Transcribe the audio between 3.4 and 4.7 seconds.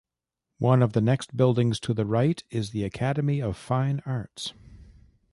Fine Arts.